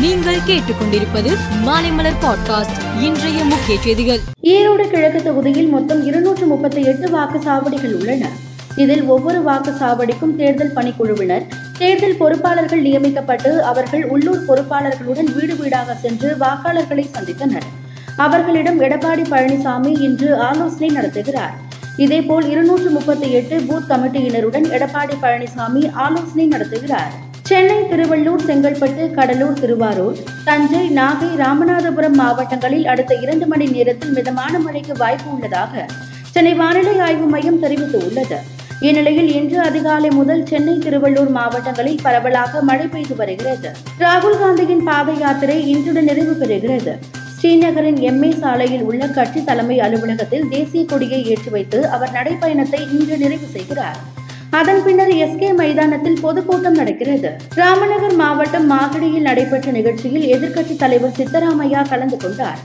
[0.00, 4.18] நீங்கள் கேட்டுக்கொண்டிருப்பது மாலைமலர் பாட்காஸ்ட் இன்றைய முக்கிய செய்திகள்.
[4.42, 8.28] ஈரோடு கிழக்கு தொகுதியில் மொத்தம் இருநூற்று முப்பத்தி எட்டு வாக்குச்சாவடிகள் உள்ளன.
[8.76, 11.46] இதில் ஒவ்வொரு வாக்குச்சாவடிக்கும் தேர்தல் பணிக்குழுவினர்
[11.78, 17.66] தேர்தல் பொறுப்பாளர்கள் நியமிக்கப்பட்டு அவர்கள் உள்ளூர் பொறுப்பாளர்களுடன் வீடு வீடாக சென்று வாக்காளர்களை சந்தித்தனர்.
[18.16, 21.54] அவர்களிடம் எடப்பாடி பழனிசாமி இன்று ஆலோசனை நடத்துகிறார்.
[21.96, 27.28] இதேபோல் இருநூற்று முப்பத்தி எட்டு பூத் கமிட்டியினருடன் எடப்பாடி பழனிசாமி ஆலோசனை நடத்துகிறார்.
[27.50, 34.94] சென்னை திருவள்ளூர் செங்கல்பட்டு கடலூர் திருவாரூர் தஞ்சை நாகை ராமநாதபுரம் மாவட்டங்களில் அடுத்த இரண்டு மணி நேரத்தில் மிதமான மழைக்கு
[34.96, 35.86] வாய்ப்பு உள்ளதாக
[36.34, 38.38] சென்னை வானிலை ஆய்வு மையம் தெரிவித்துள்ளது.
[38.80, 43.72] இந்நிலையில் இன்று அதிகாலை முதல் சென்னை திருவள்ளூர் மாவட்டங்களில் பரவலாக மழை பெய்து வருகிறது.
[43.98, 46.94] ராகுல் காந்தியின் பாத யாத்திரை இன்றுடன் நிறைவு பெறுகிறது.
[47.36, 53.48] ஸ்ரீநகரின் எம்ஏ சாலையில் உள்ள கட்சி தலைமை அலுவலகத்தில் தேசிய கொடியை ஏற்றி வைத்து அவர் நடைப்பயணத்தை இன்று நிறைவு
[53.56, 54.00] செய்கிறார்.
[54.58, 57.28] அதன் பின்னர் எஸ்கே மைதானத்தில் பொதுக்கூட்டம் நடக்கிறது.
[57.54, 62.58] ராமநகர் மாவட்டம் மாகடியில் நடைபெற்ற நிகழ்ச்சியில் எதிர்க்கட்சி தலைவர் சித்தராமையா கலந்து கொண்டார்.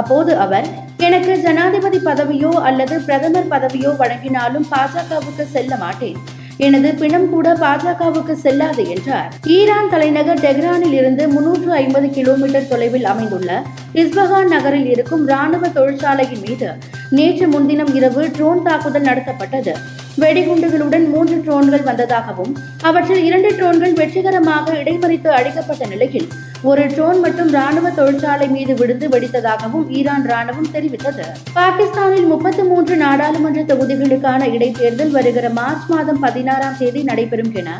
[0.00, 0.66] அப்போது அவர்
[1.06, 6.20] எனக்கு ஜனாதிபதி பதவியோ அல்லது பிரதமர் பதவியோ வழங்கினாலும் பாஜகவுக்கு செல்ல மாட்டேன்.
[6.66, 9.30] எனது பிணம் கூட பாஜகவுக்கு செல்லாது என்றார்.
[9.56, 13.62] ஈரான் தலைநகர் டெஹ்ரானில் இருந்து முன்னூற்று ஐம்பது கிலோமீட்டர் தொலைவில் அமைந்துள்ள
[14.02, 16.70] இஸ்பஹான் நகரில் இருக்கும் ராணுவ தொழிற்சாலையின் மீது
[17.18, 19.74] நேற்று முன்தினம் இரவு ட்ரோன் தாக்குதல் நடத்தப்பட்டது.
[20.20, 26.28] வெடிகுண்டுகளுடன் மூன்று ட்ரோன்கள் வந்ததாகவும் அவற்றில் இரண்டு ட்ரோன்கள் வெற்றிகரமாக இடைமறித்து அழிக்கப்பட்ட நிலையில்
[26.62, 31.24] ஒரு ட்ரோன் மற்றும் ராணுவ தொழிற்சாலை மீது விழுந்து வெடித்ததாகவும் ஈரான் ராணுவம் தெரிவித்தது.
[31.52, 37.70] பாகிஸ்தானில் முப்பத்தி மூன்று நாடாளுமன்ற தொகுதிகளுக்கான இடைத்தேர்தல் வருகிற மார்ச் மாதம் பதினாறாம் தேதி நடைபெறும் என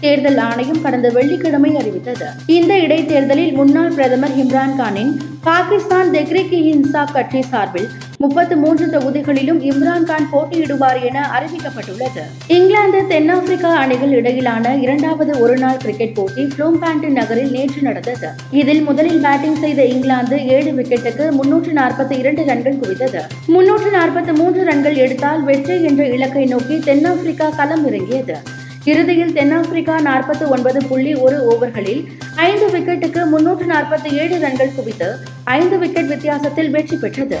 [0.00, 2.28] தேர்தல் ஆணையம் கடந்த வெள்ளிக்கிழமை அறிவித்தது.
[2.46, 7.90] இந்த இடைத்தேர்தலில் முன்னாள் பிரதமர் இம்ரான்கானின் பாகிஸ்தான் தெக்ரிக் இன்சாப் கட்சி சார்பில்
[8.22, 12.22] முப்பத்து மூன்று தொகுதிகளிலும் இம்ரான்கான் போட்டியிடுவார் என அறிவிக்கப்பட்டுள்ளது.
[12.56, 18.28] இங்கிலாந்து தென்னாப்பிரிக்கா அணிகள் இடையிலான இரண்டாவது ஒருநாள் கிரிக்கெட் போட்டி புளோம்பாண்டு நகரில் நேற்று நடந்தது.
[18.50, 23.22] இதில் முதலில் பேட்டிங் செய்த இங்கிலாந்து ஏழு விக்கெட்டுக்கு முன்னூற்று நாற்பத்தி இரண்டு ரன்கள் குவித்தது.
[23.54, 28.36] முன்னூற்று நாற்பத்தி மூன்று ரன்கள் எடுத்தால் வெற்றி என்ற இலக்கை நோக்கி தென்னாப்பிரிக்கா களம் இறங்கியது.
[28.84, 32.04] இறுதியில் தென்னாப்பிரிக்கா நாற்பத்தி ஒன்பது புள்ளி ஒரு ஓவர்களில்
[32.50, 35.10] ஐந்து விக்கெட்டுக்கு முன்னூற்று நாற்பத்தி ஏழு ரன்கள் குவித்து
[35.58, 37.40] ஐந்து விக்கெட் வித்தியாசத்தில் வெற்றி பெற்றது.